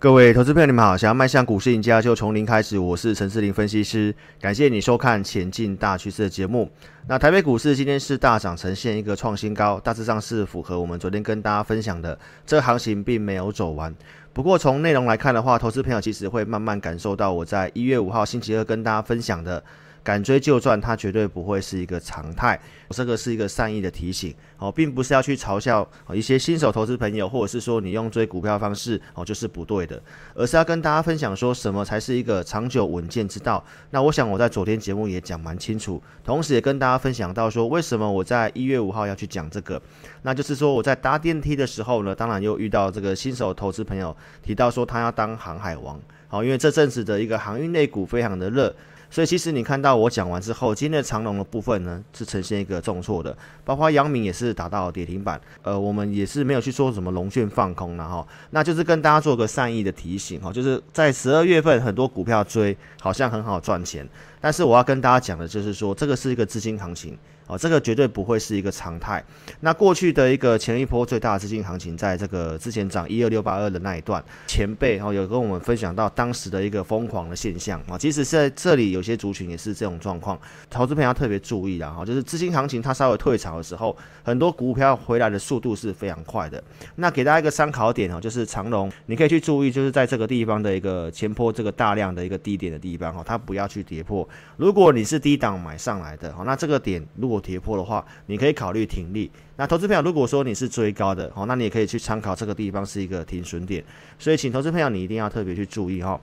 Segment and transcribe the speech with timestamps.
[0.00, 0.96] 各位投资朋友，你们好！
[0.96, 2.78] 想要迈向股市赢家，就从零开始。
[2.78, 6.70] 我是陈志林分析师，感谢你收看《前进大趋势》的节目。
[7.08, 12.16] 那台北股市今天是大涨，呈现一个创新高，大致上是符合我们昨天跟大家分享的，
[12.46, 13.92] 这个行情并没有走完。
[14.32, 19.60] 不过从内容来看的话，投资朋友其实会慢慢感受到我在一月五号星期二跟大家分享的。
[20.02, 22.58] 敢追就赚，它绝对不会是一个常态。
[22.90, 30.02] 这个是一个善意的提醒哦，并不是要去嘲笑一些新手投资朋友，或者是说你用追股票方式哦就是不对的，
[30.34, 33.62] 而是要跟大家分享说什么才是一个长久稳健之道。
[33.90, 39.80] 那我想我在昨天节目也讲蛮清楚，同时也跟大家分享到说为什么我在一月五号要去讲这个，
[40.22, 48.74] 那就是说我在搭电梯的时候呢，当然又遇到这个新手投资朋友提到说他要当航海王，好，因为这阵子的一个航运类股非常的热。
[49.10, 64.06] 所以其实你看到我讲完之后，今天的长龙的部分呢是呈现一个重挫的，包括阳明也是达到跌停板，呃，我们也是没有去说什么龙卷放空了哈，那就是跟大家做个善意的提醒哈，就是在十二月份很多股票追好像很好赚钱，
[64.40, 67.16] 但是我要跟大家讲的就是说，这个是一个资金行情。
[67.48, 69.24] 哦，这个绝对不会是一个常态。
[69.60, 77.96] 那过去的一个前一波最大的资金行情，在这个之前涨一二六八二的那一段，前辈哦有跟我们分享到当时的一个疯狂的现象啊。
[77.98, 80.38] 其实在这里有些族群也是这种状况，
[80.68, 86.62] 投资朋友要特别注意的哈，就是资金行情它稍微退潮的时候，很多股票回来的速度是非常快的。
[86.96, 94.28] 那给大家一个参考点哦，就是长龙，你可以去注意，就是在这个地方的一个前坡这个大量的一个低点的地方哈，它不要去跌破。
[94.56, 99.30] 如果你是低档买上来的哦，那这个点如果跌破的话，你可以考虑停利。
[99.56, 103.84] 那投资朋友，如果说你是追高的，好，那你也可以去参考这个地方是一个停损点。
[104.18, 106.20] 所以，请投资朋友你一定要特别去注意哈。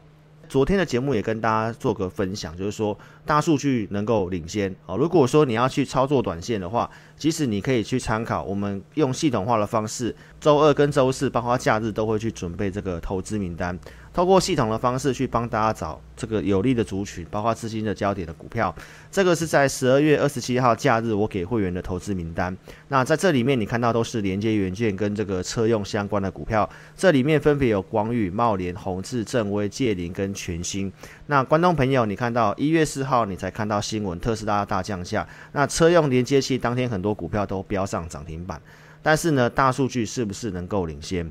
[0.47, 4.95] 昨天的节目也跟大家做个分享，就是说大数据能够领先哦。
[4.95, 13.77] 如果说你要去操作短线的话，其实你可以去参考我们用系统化的方式，周二跟周四，包括假日都会去准备这个投资名单。
[14.15, 18.73] 透过系统的方式去帮大家找这个有利的族群，包括资金的焦点的股票。
[19.11, 22.55] 这个是在十二月二十七号假日我给会员的投资名单。
[22.87, 26.69] 那在这里面你看到都是连接元件跟这个车用相关的股票。
[26.95, 30.89] 这里面分别有广宇、茂联、宏志、正威、界霖跟全新。
[31.25, 35.27] 那观众朋友，你看到一月四号你才看到新闻，特斯拉大降价。
[35.51, 38.61] 那车用连接器当天很多股票都飙上涨停板。
[39.03, 41.29] 但是呢，大数据是不是能够领先？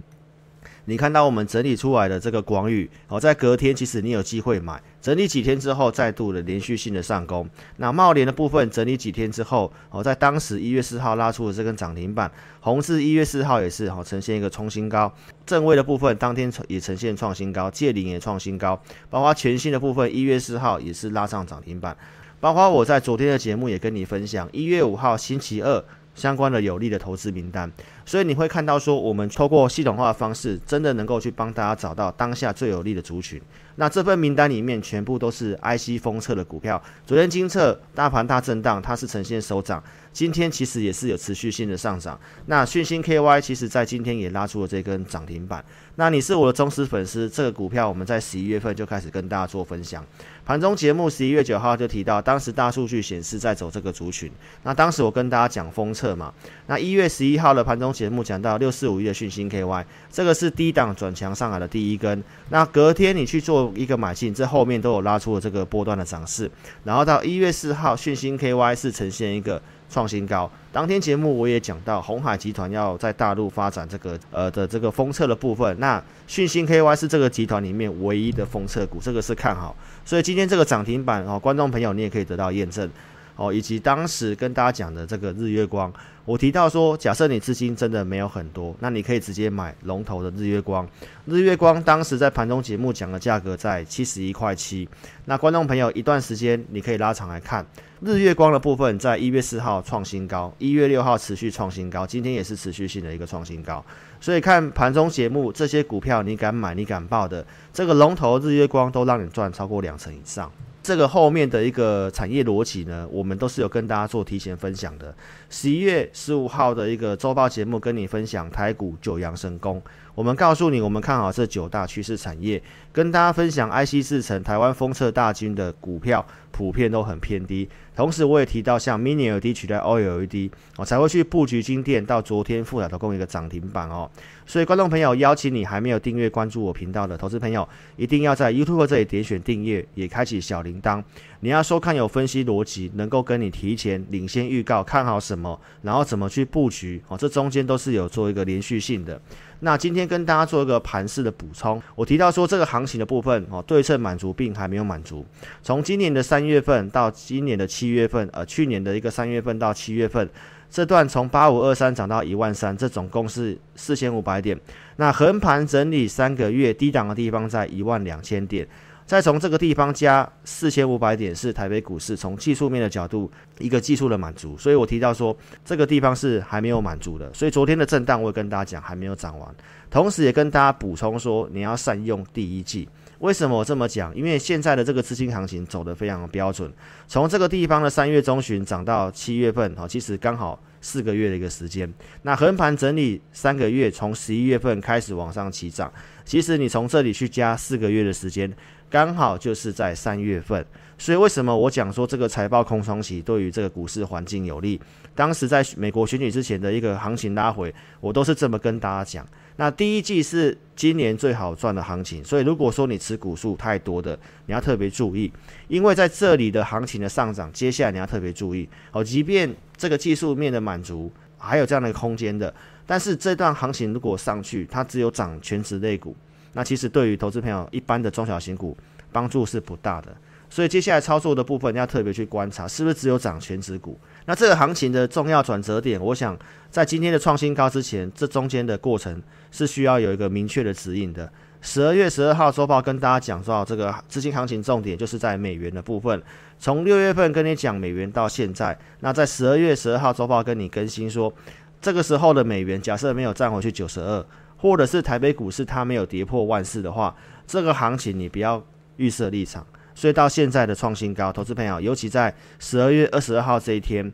[0.86, 7.48] 你看到我们整理出来的这个广宇，哦，在隔天其实你有机会买，整理几天之后再度的连续性的上攻。
[7.76, 12.30] 那贸联的部分整理几天之后，哦，在当时一月四号拉出了这根涨停板，
[12.60, 15.12] 宏致一月四号也是哦呈现一个冲新高，
[15.46, 21.96] 正位的部分当天也呈现创新高，借零也创新高，包括全新的部分一月四号也是拉上涨停板，
[22.40, 27.70] 包括我在昨天的节目也跟你分享，一月五号星期二相关的有利的投资名单。
[28.06, 33.40] 所以你会看到说，我们透过系统化的方式，真的能够去帮大家找到当下最有利的族群。
[33.76, 36.80] 那这份名单里面全部都是 IC 封测的股票。
[37.04, 39.82] 昨天精测大盘大震荡，它是呈现收涨。
[40.12, 42.16] 今天其实也是有持续性的上涨。
[42.46, 45.64] 那讯芯 KY 其实在今天也拉出了这根涨停板。
[45.96, 50.04] 那你是我的忠实粉丝，这个股票我们在十一月份就开始跟大家做分享。
[50.44, 54.30] 盘中节目十一月九号就提到，当时大数据显示在走这个族群。
[54.62, 56.32] 那当时我跟大家讲封测嘛。
[56.68, 57.93] 那一月十一号的盘中。
[57.94, 62.22] 节目讲到六四五一的讯芯 KY，这个是低档转强上来的第一根。
[62.50, 66.50] 那隔天你去做一个买进，这后面都有拉出了这个波段的涨势。
[66.82, 70.50] 然后到一月四号，讯芯 KY 是呈现一个创新高。
[70.72, 75.78] 当天节目我也讲到，鸿海集团要在大陆发展这个呃的这个封测的部分。
[75.78, 79.76] 那讯芯 KY 是这个集团里面唯一的封测股，这个是看好。
[80.04, 82.90] 所以今天这个涨停板哦，观众朋友你也可以得到验证
[83.36, 85.92] 哦，以及当时跟大家讲的这个日月光。
[86.26, 90.88] 我提到说，假设你资金真的没有很多，那你可以直接买龙头的日月光。
[91.26, 94.88] 日月光当时在盘中节目讲的价格在七十一块七。
[95.26, 97.66] 那观众朋友，一段时间你可以拉长来看，
[98.00, 103.84] 日月光的部分在一月四号创新高，一月六号持续创新高，今天也是持续性的一个创新高。
[104.18, 110.50] 所以看盘中节目，这些股票你敢买、你敢报的，这个龙头日月光都让你赚超过两成以上。
[110.84, 115.14] 这个后面的一个产业逻辑呢，我们都是有跟大家做提前分享的。
[115.48, 119.82] 十一月十五号的一个周报节目，跟你分享台股九阳神功。
[120.14, 127.68] 我们告诉你，我们看好这九大趋势产业，跟大家分享 IC 制程、台湾封测大军的股票普遍都很偏低。
[127.96, 132.04] 同时，我也提到像 Mini LED 取代 OLED，我才会去布局晶电。
[132.04, 134.08] 到昨天富彩投控一个涨停板哦。
[134.46, 141.02] 所以，观众朋友，邀请你还没有订阅关注我频道的投资朋友，一定要在 YouTube 这里点选订阅，也开启小铃铛。
[141.40, 147.16] 你要收看有分析逻辑，能够跟你提前领先预告看好什么，然后怎么去布局哦。
[147.16, 149.20] 这中间都是有做一个连续性的。
[149.60, 155.24] 那今天跟大家做一个盘势的补充，我提到说这个行情的部分哦，对称满足并还没有满足。
[155.62, 160.28] 从今年的三月份到今年的七月份，呃，去年的一个三月份到七月份，
[160.74, 164.58] 这段从八五二三涨到一万三，这总共是四千五百点。
[164.96, 168.66] 那横盘整理三个月，低档的地方在一万两千点。
[169.06, 173.30] 再从这个地方加四千五百点，是台北股市从技术面的角度
[173.60, 179.54] 一个技术的满足，所以我提到说这个地方是还没有满足的，所以昨天的震荡我也跟大家讲还没有涨完，
[179.88, 182.88] 同时也跟大家补充说你要善用第一季。
[183.24, 184.14] 为什么我这么讲？
[184.14, 186.70] 因为现在的这个资金行情走得非常标准，
[187.08, 191.90] 从这个地方的三月中旬涨到七月份，哦，其实刚好四个月的一个时间。
[192.20, 195.90] 那横盘整理三个月，从十一月份开始往上起涨，
[196.26, 198.54] 其实你从这里去加四个月的时间，
[198.90, 200.64] 刚好就是在三月份。
[200.96, 204.80] 所以为什么我讲说这个财报空窗期对于这个股市环境有利？
[205.14, 209.26] 当时在美国选举之前的一个行情拉回，我都是这么跟大家讲。
[209.56, 215.32] 那第一季是今年最好赚的行情，所以如果说你持股数太多的，你要特别注意，
[215.68, 219.02] 因为在这里的行情的上涨，接下来你要特别注意哦。
[219.02, 222.52] 即便这个技术面的满足还有这样的空间的，
[222.86, 226.16] 但是这段行情如果上去，它只有涨全值类股，
[226.54, 228.76] 那其实对于投资朋友一般的中小型股
[229.12, 230.08] 帮助是不大的。
[230.48, 233.98] 所以接下来操作的部分要特别去观察，是不是只有涨权值股？
[234.26, 236.38] 那这个行情的重要转折点，我想
[236.70, 239.20] 在今天的创新高之前，这中间的过程
[239.50, 241.28] 是需要有一个明确的指引的。
[241.60, 246.22] 十二月十二号周报跟大家讲到，这个资金行情重点就是在美元的部分。
[246.58, 251.32] 从六月份跟你讲美元到现在，那在十二月十二号周报跟你更新说，
[251.80, 254.24] 这个时候的美元假设没有站回去九十二，
[254.64, 257.14] 或者是台北股市它没有跌破万四的话，
[257.46, 258.64] 这个行情你不要
[258.96, 259.62] 预设立场。
[259.94, 264.10] 所以到现在的创新高，投资朋友，尤其在十二月二十二号这一天，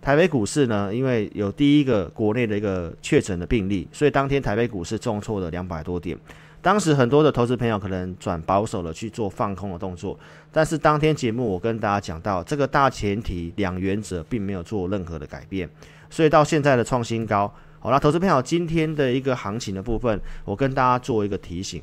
[0.00, 6.16] 台北股市呢，因为有第一个国内的一个确诊的病例，所以当天台北股市重挫了两百多点。
[6.62, 10.18] 当时很多的投资朋友可能转保守了去做放空的动作，
[10.50, 15.68] 但是当天节目我跟大家讲到，这个大前提两原则并没有做任何的改变，
[16.08, 17.52] 所以到现在的创新高。
[17.84, 21.82] 好，了投资朋友今天的一个行情的部分，我跟大家做一个提醒。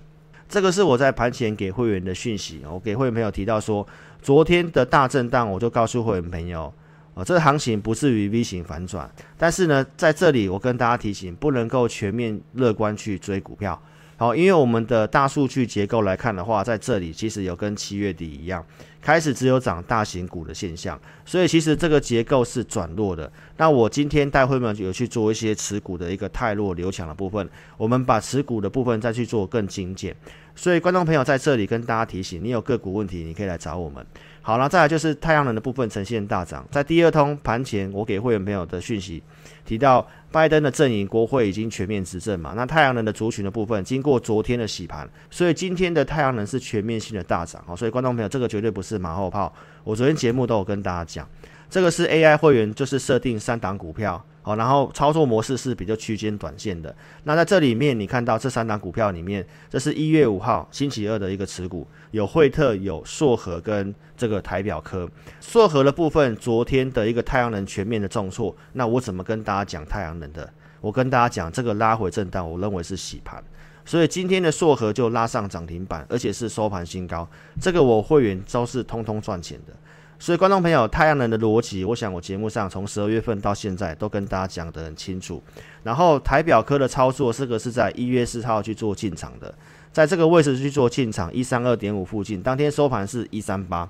[0.50, 3.88] 这个是我在盘前给会员的讯息，我给会员朋友提到说，
[4.20, 6.74] 昨天的大震荡，我就告诉会员朋友，
[7.14, 9.08] 啊，这个行情不至于 V 型反转，
[9.38, 13.80] 但是呢，在这里我跟大家提醒，不能够全面乐观去追股票。
[14.22, 18.64] 好，因为我们的大数据结构来看的话，在这里其实有跟七月底一样，
[19.02, 23.32] 开始只有涨大型股的现象，所以其实这个结构是转弱的。
[23.58, 30.16] 那我今天带会们有去做一些持股的一个汰弱留强的部分，我们把持股的部分再去做更精简。
[30.54, 34.06] 所以观众朋友在这里跟大家提醒，你有个股问题，你可以来找我们。
[34.42, 39.22] 好了，再来就是太阳能的部分呈现大涨，在第二通盘前我给会员朋友的讯息
[39.66, 40.08] 提到。
[40.32, 42.54] 拜登的阵营，国会已经全面执政嘛？
[42.56, 47.62] 那太阳能的族群的部分，经过昨天的洗盘，所以今天的太阳能是全面性的大涨。
[47.68, 49.54] 好，所以观众朋友，这个绝对不是马后炮。
[49.84, 51.28] 我昨天节目都有跟大家讲，
[51.72, 54.22] 这个是 AI 会员，就是设定三档股票。
[54.42, 56.94] 好，然后操作模式是比较区间短线的。
[57.24, 65.10] 那在这里面，你看到这三档股票里面，这是一月五号星期二的一个持股，有惠特、有硕和跟这个台表科。
[65.40, 68.54] 硕和的部分，昨天的一个太阳能全面的重挫。
[68.74, 70.52] 那我怎么跟大家讲太阳能的？
[70.82, 73.42] 我跟大家讲，这个拉回震荡，我认为是洗盘。
[73.86, 77.26] 所以今天的硕和就拉上涨停板，而且是收盘新高。
[77.62, 79.74] 这个我会员都是通通赚钱的。
[80.22, 85.42] 所以，观众朋友，太阳能的逻辑，我想我节目上从十二月份到现在都跟大家讲得很清楚。
[85.82, 89.52] 然后，台表科的操作，这个是在一月四号去做进场的，
[89.92, 93.90] 在这个位置去做进场，一三二点五附近，当天收盘是一三八。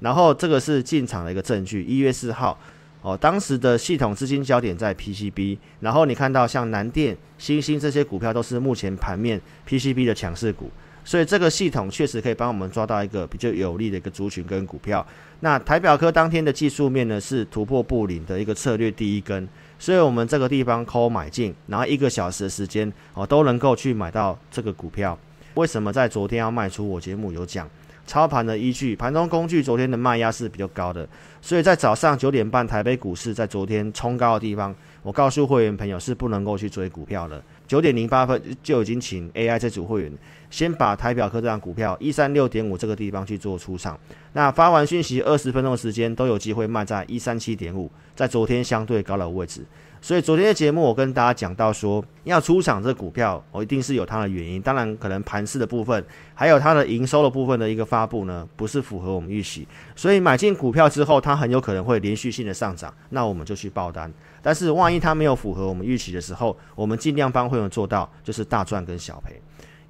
[0.00, 2.58] 然后，这个是进场的一个证据，一月四号
[3.00, 5.56] 哦，当时的系统资金焦点在 PCB。
[5.80, 10.70] 然后，你看到像南电、欣兴这些股票都是目前盘面 PCB 的强势股。
[11.10, 15.04] 所以这个系统确实可以帮我们抓到一个比较有利的一个族群跟股票。
[15.40, 25.18] 那台表科当天的技术面呢，是突破布林的一个策略第一根，所以我们这个地方抠买进，然后一个小时的时间哦都能够去买到这个股票。
[25.54, 26.88] 为什么在昨天要卖出？
[26.88, 27.68] 我节目有讲
[28.06, 31.08] 操盘的依据，盘中工具昨天的卖压是比较高的，
[31.42, 37.42] 所以在早上九点半台北股市在昨天冲高的地方，我告诉会员朋友是不能够去追股票的。
[37.70, 40.12] 九点零八分就已经请 AI 这组会员
[40.50, 43.96] 先把台表科这张股票一三六点五这个地方去做出场。
[44.32, 49.64] 那发完讯息二十分钟的时间都有机会卖在一三七点五，在昨天相对高的位置。
[50.02, 54.60] 所以昨天的节目我跟大家讲到说，要出场这股票，我一定是有它的原因。
[54.60, 56.02] 当然，可能盘势的部分，
[56.34, 59.68] 还有它的营收的部分的一个发布呢，不是符合我们预期。
[59.94, 64.10] 所以买进股票之后，它很有可能会连续性的上涨，那我们就去报单。
[64.40, 69.38] 但是万一它没有符合我们预期的时候，我们尽量帮会员做到就是大赚跟小赔。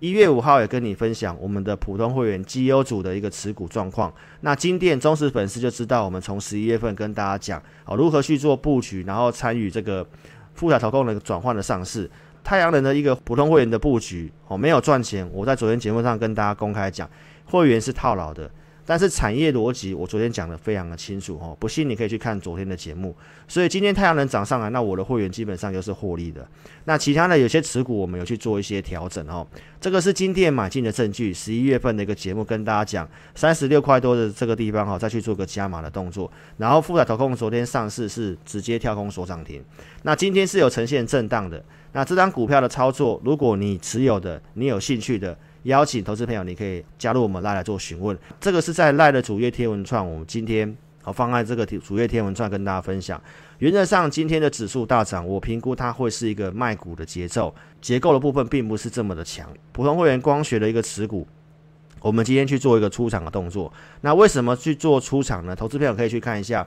[0.01, 4.13] 一月五号也跟你分享我们的普通会员绩优组的一个持股状况。
[4.41, 10.07] 那金店忠实粉丝就知道，我们从十一月份跟大家讲哦，如何去做布局，然后参与这个
[10.55, 12.11] 富彩投控的转换的上市。
[12.43, 15.29] 太阳能的一个普通会员的布局哦，没有赚钱。
[15.35, 17.07] 我在昨天节目上跟大家公开讲，
[17.45, 18.51] 会员是套牢的。
[18.91, 23.15] 但是产业逻辑，我昨天讲的非常的清楚哦，不信你可以去看昨天的节目。
[23.47, 26.45] 所以今天太阳能涨上来，那我的会员基本上就是获利的。
[26.87, 29.47] 那其他的有些持股，我们有去做一些调整哦。
[29.81, 31.33] 这个是今天买进的证据。
[31.33, 36.29] 十一月份的一个节目跟大家讲，三十六块多的这个地方哈，再去做个加码的动作。
[36.57, 39.63] 然后富彩投控昨天上市是直接跳空锁涨停，
[40.03, 41.65] 那今天是有呈现震荡的。
[41.93, 45.39] 那这张股票的操作，如果你持有的，你有兴趣的。
[45.65, 48.17] 邀请投资朋友，你可以加入我们 LINE 来做询问。
[48.41, 53.21] 这个是在赖的主页贴文串，我们今天好放在这个主页贴文串跟大家分享。
[53.59, 59.47] 原则上，今天的指数大涨，我评估它会是一个卖股的节奏，结构的部分并不是这么的强。
[59.73, 61.29] 普通会员光学的一个持股，
[62.01, 63.71] 我们今天去做一个出场的动作。
[64.01, 65.55] 那为什么去做出场呢？
[65.55, 66.67] 投资朋友可以去看一下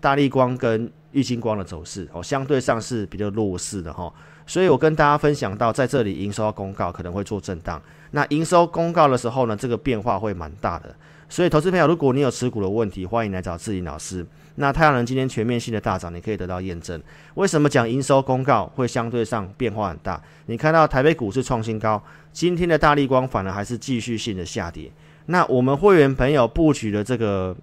[0.00, 4.12] 大力光跟玉晶光的走势哦，相对上是比较弱势的哈。
[4.46, 7.82] 所以我跟大家分享到，在这里营收公告可能会做震荡。
[8.10, 10.94] 那营收公告的时候呢，这个变化会蛮大的，
[11.28, 14.26] 所以投资朋友，如果你有持股的问题，欢迎来找志霖老师。
[14.56, 17.00] 那太阳能今天全面性的大涨，你可以得到验证。
[17.34, 20.20] 为什么讲营收公告会相对上变化很大？
[20.46, 24.90] 你看到台北股市创新高，今天的大力光反而还是继续性的下跌。
[25.26, 27.54] 那我们会员朋友布局的这个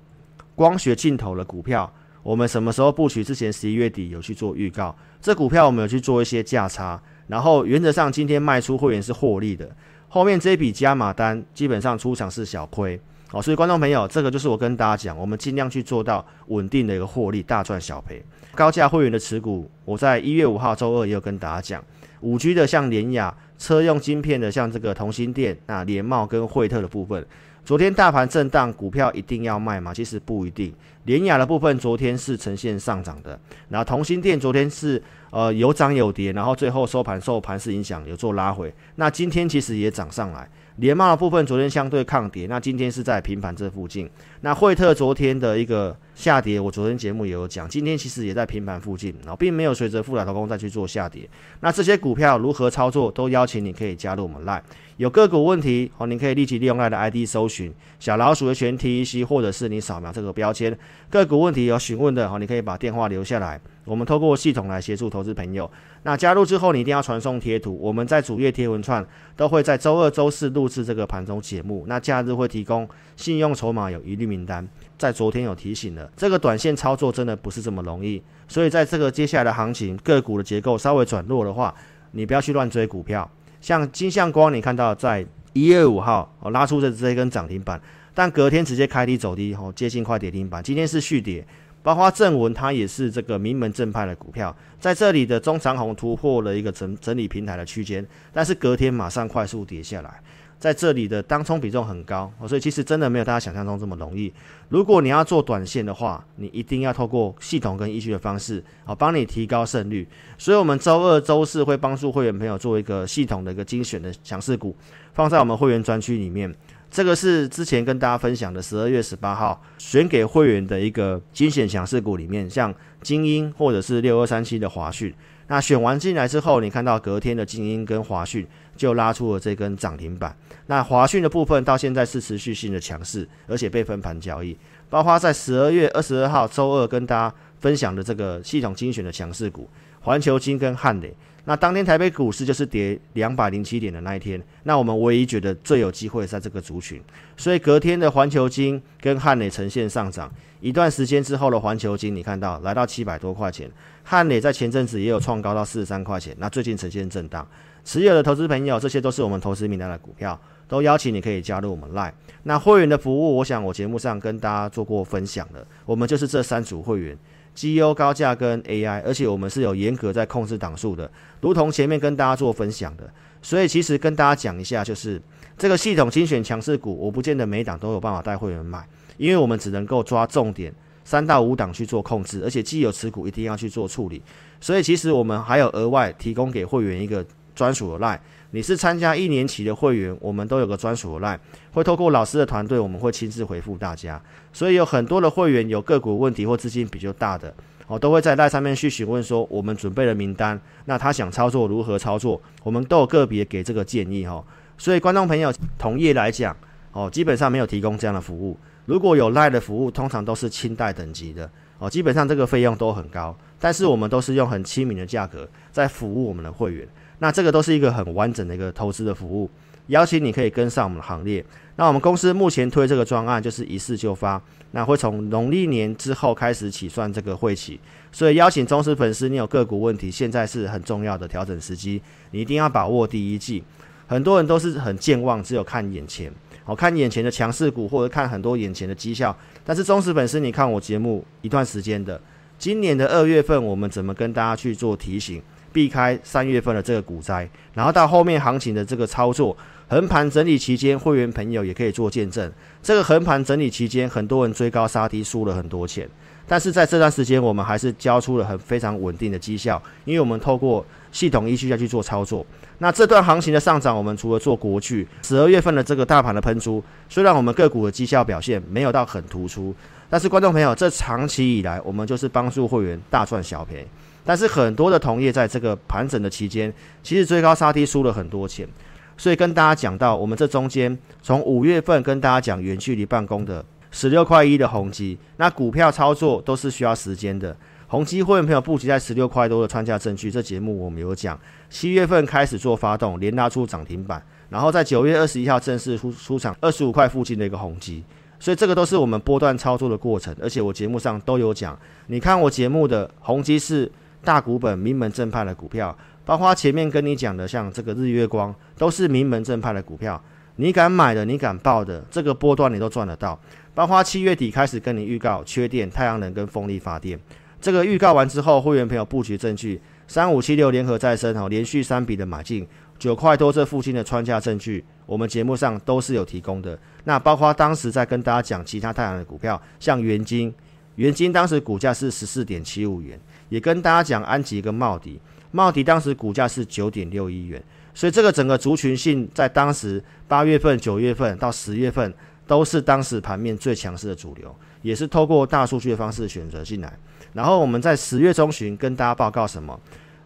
[0.53, 1.91] 光学镜头的股票，
[2.23, 3.23] 我们什么时候布局？
[3.23, 9.69] 之前十一月底有去做预告，这股票我们有去做一些价差，然后原则上今天卖出会员是获利的。
[10.07, 12.99] 后面这一笔加码单基本上出场是小亏
[13.31, 18.23] 哦，所以观众朋友，这个就是我跟大家讲，我们尽量去做到稳定的一个获利，大赚小赔。
[18.53, 21.83] 高价会员的持股，我在一月五号周二也有跟大家讲，
[22.21, 27.25] 五 G 的像联雅，车用晶片的像这个同心电、那联茂跟惠特的部分。
[27.65, 29.91] 昨天大盘震荡，股票一定要卖吗？
[29.93, 30.73] 其实不一定。
[31.05, 35.01] 联雅的部分昨天是呈现上涨的，然后同心电昨天是
[35.35, 38.73] 呃有涨有跌，然后最后收盘受盘势影响有做拉回。
[38.95, 40.49] 那今天其实也涨上来。
[40.77, 44.09] 联茂的部分昨天相对抗跌，那今天是在平盘这附近。
[44.41, 51.29] 那惠特昨天的一个下跌，我昨天节目也有讲，今天其实也在平盘附近，然后并没有随着富彩投控再去做下跌。
[51.59, 54.61] 那这些股票如何操作，都邀请你可以加入我们 LINE。
[54.97, 60.77] 有个股问题哦，你可以立即利用 LINE 的 ID 搜寻小老鼠的全 TEC，或者是你扫描这个标签。
[61.09, 65.69] 个股问题有询问的哦，你可以把电话留下来，我们透过系统来协助投资朋友。
[66.03, 67.77] 那加入之后，你一定要传送贴图。
[67.79, 71.85] 我们在主页贴文串都会在周二、周四录制这个盘中节目。
[71.87, 78.21] 那假日会提供信用筹码有疑虑名单，在昨天有提醒了，这个短线操作真的不是这么容易。
[78.47, 81.73] 所以在这个接下来的行情，个股的结构稍微转弱的话，
[82.11, 83.29] 你不要去乱追股票。
[83.61, 87.81] 像金相光，你看到在一月五号哦拉出这这一根涨停板，
[88.13, 90.61] 但隔天直接开低走低，哦接近快跌停板。
[90.61, 91.45] 今天是续跌，
[91.85, 100.19] 包括正文它也是这个名门正派的股票，在这里的中长红突破了一个整整理平台的区间，但是隔天马上快速跌下来。
[100.57, 104.33] 在这里的当冲比重很高，所以其实真的没有大家想象中这么容易。
[104.69, 110.07] 如果你要做短线的话，你一定要透过系统跟依据的方式，啊，帮你提高胜率。
[110.39, 114.75] 所以，我们周二、周四会帮助会员朋友做一个系统的一个精选的强势股，
[115.13, 116.51] 放在我们会员专区里面。
[116.95, 125.13] 这个是之前跟大家分享的十二月十八号选给会员的一个精选强势股里面，像精英或者是六二三七的华讯。
[125.47, 128.47] 那选完进来之后，你看到隔天的精英跟华讯
[128.77, 130.33] 就拉出了这根涨停板。
[130.67, 134.57] 那华讯的部分到现在是持续性的强势，而且被分盘交易。
[134.89, 141.13] 包括在十二月二十二号周二跟大家分享的这个系统精选的强势股，环球金跟汉磊。
[141.45, 147.01] 那当天台北股市就是跌两百零七点的那一天，那我们唯一觉得最有机会在这个族群，
[147.37, 150.31] 所以隔天的环球金跟汉磊呈现上涨。
[150.59, 153.69] 一段时间之后的环球金，你看到来到七百多块钱。
[154.03, 157.47] 汉磊在前阵子也有创高到四十三块钱，那最近呈现震荡。
[157.83, 162.11] 持有的投资朋友，这些都是我们投资名单的股票，都邀请你可以加入我们 Lie。
[162.43, 167.15] 那会员的服务，我想我节目上跟大家做过分享的，我们就是这三组会员：
[167.55, 171.09] 绩优、高价跟 AI，而且我们是有严格在控制档数的，
[171.41, 173.09] 如同前面跟大家做分享的。
[173.41, 175.21] 所以其实跟大家讲一下，就是
[175.57, 180.73] 这个系统精选强势股，我不见得每档都有办法带会员买，因为我们只能够抓重点。
[181.07, 184.19] 三到五档去做控制，而且既有持股一定要去做处理。
[184.59, 187.23] 所以其实我们还有额外提供给会员一个
[187.55, 188.19] 专属的 LINE。
[188.51, 191.39] 你是参加一年期的会员，我们都有个专属的 LINE，
[191.73, 194.21] 会透过老师的团队，我们会亲自回复大家。
[194.53, 197.53] 所以有很多的会员有个股问题或资金比较大的，
[197.87, 204.41] 哦，都会在 LINE 上面去询问说，我们准备了名单，那他想操作如何操作，我们都有个别给这个建议哈。
[204.77, 206.55] 所以观众朋友，同业来讲，
[206.93, 208.57] 哦，基本上没有提供这样的服务。
[208.85, 216.87] 如果有 LINE 的服务，通常都是清代等级的，哦，基本上这个费用都很高，但是我们都是用很亲民的价格在服务我们的会员。
[217.19, 219.49] 那这个都是一个很完整的一个投资的服务，
[219.87, 221.43] 邀请你可以跟上我们的行列。
[221.77, 224.41] 那我们公司目前推这个专案就是一次就发，
[224.71, 227.79] 那会从农历年之后开始起算这个会期，
[228.11, 233.63] 所以邀请忠实粉丝，你有个股问题，现在是很重要的调整时机，你一定要把握第一季。
[234.07, 236.31] 很多人都是很健忘，只有看眼前，
[236.63, 242.21] 好看眼前的强势股或者看很多眼前的绩效，但是忠实粉丝，你看我节目一段时间的，
[242.57, 245.41] 今年的二月份我们怎么跟大家去做提醒？
[245.75, 249.55] 避开三月份的这个股灾，然后到后面行情的这个操作，
[249.89, 252.49] 横盘整理期间，会员朋友也可以做见证。
[252.81, 256.09] 这个横盘整理期间，很多人追高杀低，输了很多钱。
[256.47, 262.45] 但是在这段时间，我们还是交出了很非常稳定的绩效，因为我们透过系统依据下去做操作。
[262.77, 269.75] 那这段行情的上涨，我们除了做国巨，十二月份的这个大盘的喷出，虽然我们个股的绩效表现没有到很突出，
[270.09, 273.85] 但是观众朋友，这长期以来，我们就是帮助会员大赚小赔。
[274.25, 278.67] 但是很多的同业在这个盘整的期间，其实追高杀低输了很多钱，
[279.15, 287.55] 所以跟大家讲到，我们这中间从五月份跟大家讲远距离办公的十六块一的宏基，那股票操作都是需要时间的。
[287.87, 291.39] 宏基会员朋友布局在十六块多的穿价证据，这节目我们有讲，
[291.69, 298.03] 七月份开始做发动，连拉出涨停板，然后在九月二十一号正式出出场二十五块附近的一个宏基。
[298.39, 303.91] 所以这个都是我们波段操作的过程，而且我节目上都有讲，你看我节目的宏基是。
[304.25, 310.21] 大股本名门正派的股票，包括前面跟你讲的，像这个日月光，都是名门正派的股票。
[310.57, 313.39] 你敢买的，你敢报的，这个波段你都赚得到。
[313.73, 317.19] 包括七月底开始跟你预告缺电、太阳能跟风力发电，
[317.59, 322.65] 这个预告完之后，会员朋友布局证据，三五七六联合再生哦，连续三笔的买进，
[322.97, 326.79] 九块多这附近的穿价证据，我们节目上都是有提供的。
[327.03, 330.53] 那包括当时在跟大家讲其他太阳能的股票，像元晶，
[330.95, 333.19] 元晶当时股价是十四点七五元。
[333.49, 342.11] 也跟大家讲安吉跟茂迪，茂迪当时股价是九点六一元，所以这个整个族群性在当时八月份、九月份到十月份
[342.47, 346.91] 都是当时盘面最强势的主流，也是透过大数据的方式选择进来。
[347.33, 349.79] 然后我们在十月中旬跟大家报告什么？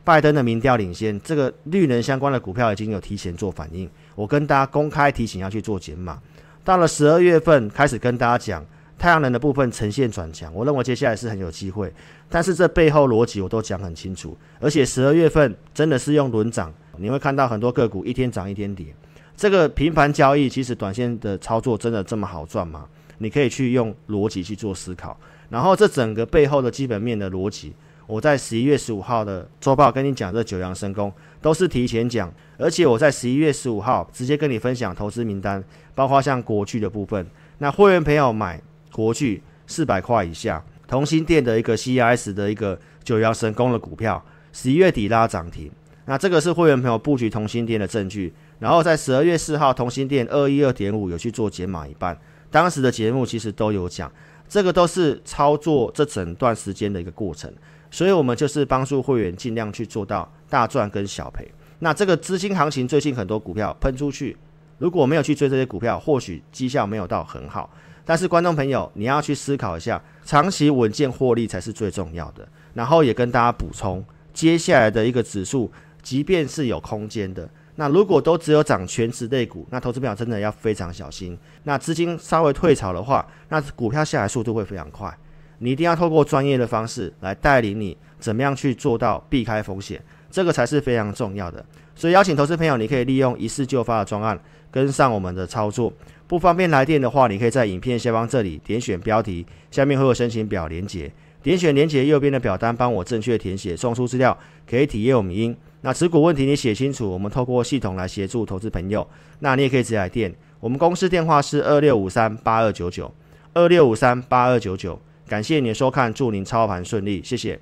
[0.05, 3.87] 拜登的民调领先，这个绿能相关的股票已经有提前做反应。
[4.15, 6.17] 我跟大家公开提醒要去做减码。
[6.63, 8.65] 到了十二月份开始跟大家讲。
[8.99, 11.91] 太阳能的部分呈现转强，我认为接下来是很有机会，
[12.29, 18.93] 但是这背后逻辑我都讲很清楚，而且十二月份真的是用轮涨，你会看到很多个股一天涨一天跌，
[19.37, 22.85] 这个频繁交易其实短线的操作真的这么好赚吗？
[23.19, 25.17] 你可以去用逻辑去做思考，
[25.49, 27.73] 然后这整个背后的基本面的逻辑，
[28.05, 31.09] 我在十一月十五号的周报跟你讲，这九阳神功
[31.41, 35.63] 都是提前讲，而且我在十一月十五号直接跟你分享投资名单，
[35.95, 37.25] 包括像国巨的部分，
[37.59, 38.61] 那会员朋友买。
[38.91, 45.71] 国巨四百块以下，同心电的一个 CIS 的一个九阳神功的股票，十一月底拉涨停。
[46.05, 48.33] 那这个是会员朋友布局同心电的证据。
[48.57, 54.11] 然后在十二月四号，同心电二一二点五有去做减码一半，当时的节目其实都有讲，
[54.49, 57.53] 这个都是操作这整段时间的一个过程。
[57.91, 61.49] 所以我们就是帮助会员尽量去做到大赚跟小赔。
[61.79, 64.35] 那这个资金行情最近很多股票喷出去，
[64.77, 67.69] 如果没有去追这些股票，或许绩效没有到很好。
[68.09, 72.43] 但是观众朋友，你要去思考一下，长期稳健获利才是最重要的。
[72.73, 81.37] 然后也跟大家补充，接下来的一个指数，即便是有空间的，那如果都只有涨全值类股，那投资朋友真的要非常小心。
[81.65, 85.15] 那资金稍微退潮的话，那股票下来速度会非常快。
[85.59, 91.63] 你一定要透过专业的方式来带领你，怎么样去做到避开风险，这个才是非常重要的。
[91.93, 94.39] 所以邀请投资朋友，你可以利用一次就发的专案，
[94.71, 95.93] 跟上我们的操作。
[96.29, 101.11] 不方便来电的话，你可以在影片下方这里点选标题，下面会有申请表连结，
[101.41, 104.37] 点选连结右边的表单，帮我正确填写，送出资料，
[104.69, 105.57] 可以体验我们音。
[105.81, 109.07] 那持股问题你写清楚，我们透过系统来协助投资朋友。
[109.39, 113.11] 那你也可以直接来电，我们公司电话是二六五三八二九九
[113.55, 115.01] 二六五三八二九九。
[115.27, 117.59] 感谢你的收看，祝您操盘顺利，谢谢。